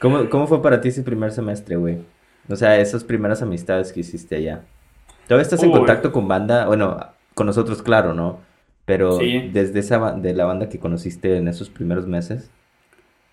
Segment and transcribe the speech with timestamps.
[0.00, 1.98] ¿Cómo, ¿Cómo fue para ti ese primer semestre, güey?
[2.48, 4.62] O sea, esas primeras amistades que hiciste allá.
[5.28, 5.76] ¿Todavía estás en Uy.
[5.76, 6.66] contacto con banda?
[6.66, 6.98] Bueno,
[7.34, 8.40] con nosotros, claro, ¿no?
[8.86, 9.50] Pero Sí.
[9.52, 12.50] desde esa de la banda que conociste en esos primeros meses.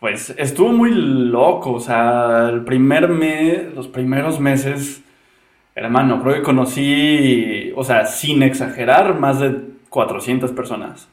[0.00, 5.02] Pues estuvo muy loco, o sea, el primer mes, los primeros meses,
[5.74, 9.60] hermano, creo que conocí, o sea, sin exagerar, más de
[9.90, 11.08] 400 personas.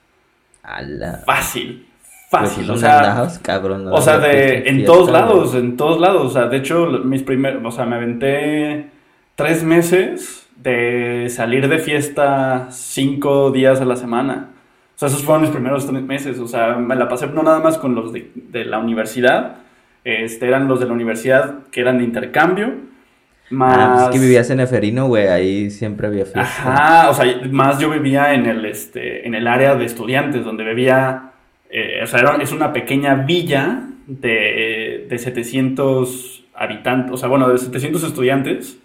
[0.63, 1.21] ¡Hala!
[1.25, 1.87] Fácil,
[2.31, 3.85] fácil, o sea, cabrón.
[3.85, 3.91] ¿no?
[3.91, 7.61] o sea, de, en todos lados, en todos lados, o sea, de hecho, mis primeros,
[7.63, 8.87] o sea, me aventé
[9.35, 14.49] tres meses de salir de fiesta cinco días a la semana.
[14.95, 16.39] O sea, esos fueron mis primeros tres meses.
[16.39, 19.57] O sea, me la pasé no nada más con los de, de la universidad.
[20.03, 22.67] Este, eran los de la universidad que eran de intercambio.
[22.67, 24.03] Ah, pues Más...
[24.03, 26.41] es que vivías en Eferino, güey, ahí siempre había fiesta.
[26.41, 30.63] Ajá, o sea, más yo vivía en el, este, en el área de estudiantes, donde
[30.63, 31.30] vivía,
[31.71, 37.49] eh, o sea, era- es una pequeña villa de, de 700 habitantes, o sea, bueno,
[37.49, 38.77] de 700 estudiantes,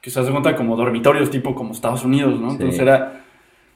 [0.00, 2.50] que se hace cuenta como dormitorios, tipo como Estados Unidos, ¿no?
[2.50, 2.56] Sí.
[2.56, 3.20] Entonces era,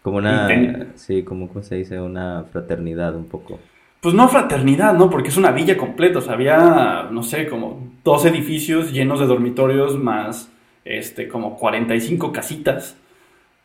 [0.03, 3.59] Como una, ten- sí, como ¿cómo se dice, una fraternidad un poco.
[4.01, 5.09] pues no fraternidad, ¿no?
[5.11, 9.27] Porque es una villa completa, o sea, había, no sé, como dos edificios llenos de
[9.27, 10.51] dormitorios más,
[10.85, 12.97] este, como 45 casitas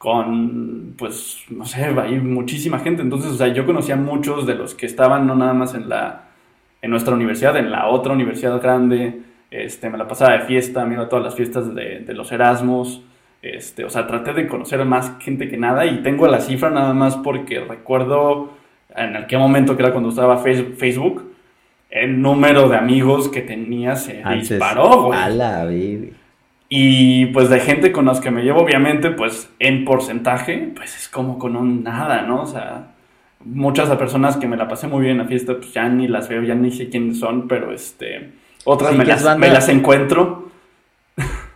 [0.02, 3.04] con, pues, no sé, hay muchísima gente.
[3.04, 5.88] Entonces, o sea, yo conocía a muchos de los que estaban no nada más en
[5.90, 6.24] la,
[6.82, 9.22] en nuestra universidad, en la otra universidad grande,
[9.52, 12.32] este, me la pasaba de fiesta, me iba a todas las fiestas de, de los
[12.32, 13.04] Erasmus,
[13.44, 16.72] este, o sea, traté de conocer a más gente que nada y tengo la cifra
[16.72, 18.50] nada más porque recuerdo
[18.96, 21.32] en aquel momento que era cuando estaba Face- Facebook,
[21.92, 25.20] el número de amigos que tenía se Antes, disparó, güey.
[25.20, 26.14] a la baby.
[26.74, 31.10] Y pues de gente con las que me llevo, obviamente, pues en porcentaje, pues es
[31.10, 32.44] como con un nada, ¿no?
[32.44, 32.94] O sea,
[33.44, 36.30] muchas personas que me la pasé muy bien en la fiesta, pues ya ni las
[36.30, 38.32] veo, ya ni sé quiénes son, pero este,
[38.64, 40.50] otras Sí, las, me las encuentro.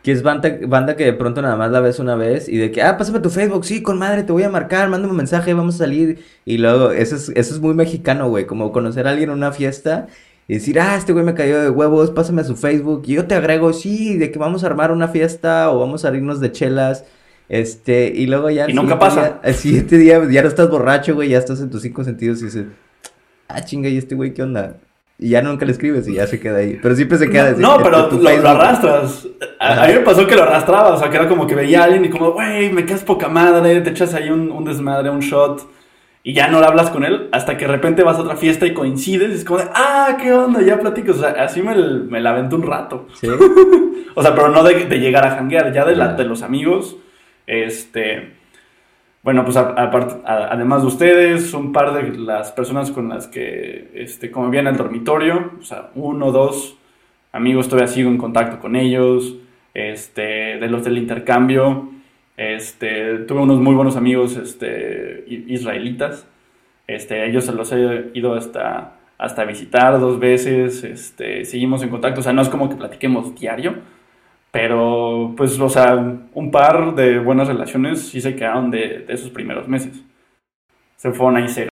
[0.04, 2.72] Que es banda, banda que de pronto nada más la ves una vez y de
[2.72, 5.54] que, ah, pásame tu Facebook, sí, con madre, te voy a marcar, mándame un mensaje,
[5.54, 6.26] vamos a salir.
[6.44, 9.54] Y luego, eso es, eso es muy mexicano, güey, como conocer a alguien en una
[9.54, 10.08] fiesta
[10.48, 13.04] y decir, ah, este güey me cayó de huevos, pásame a su Facebook.
[13.08, 16.16] Y yo te agrego, sí, de que vamos a armar una fiesta o vamos a
[16.16, 17.06] irnos de chelas.
[17.50, 18.70] Este, y luego ya.
[18.70, 19.22] Y nunca pasa.
[19.22, 22.42] día- al siguiente día ya no estás borracho, güey, ya estás en tus cinco sentidos
[22.42, 22.66] y dices,
[23.48, 24.78] ah, chinga, ¿y este güey qué onda?
[25.18, 26.78] Y ya nunca le escribes y ya se queda ahí.
[26.82, 27.52] Pero siempre se queda.
[27.54, 29.28] No, en pero tu lo, arrastras.
[29.60, 31.82] A, a mí me pasó que lo arrastraba, o sea, que era como que veía
[31.82, 35.10] a alguien y como, güey, me quedas poca madre, te echas ahí un, un desmadre,
[35.10, 35.62] un shot,
[36.26, 38.74] y ya no hablas con él, hasta que de repente vas a otra fiesta y
[38.74, 40.62] coincides, y es como de, ah, ¿qué onda?
[40.62, 43.08] Ya platicas, o sea, así me, me la aventé un rato.
[43.14, 43.28] Sí.
[44.18, 46.14] O sea, pero no de, de llegar a janguear, ya de, la, Ya.
[46.14, 46.96] de los amigos,
[47.48, 48.32] este...
[49.24, 53.92] Bueno, pues a- a- además de ustedes, un par de las personas con las que
[53.94, 56.78] este, convivían en el dormitorio, o sea, uno o dos
[57.34, 59.36] amigos todavía sigo en contacto con ellos,
[59.74, 60.22] este,
[60.60, 61.90] de los del intercambio,
[62.38, 66.28] este, tuve unos muy buenos amigos este, israelitas,
[66.88, 72.24] este, ellos los he ido hasta, hasta visitar dos veces, este, seguimos en contacto, o
[72.24, 73.76] sea, no es como que platiquemos diario,
[74.56, 75.96] pero pues, o sea,
[76.34, 80.02] un par de buenas relaciones sí se quedaron de, esos primeros meses.
[80.96, 81.50] Se fueron ahí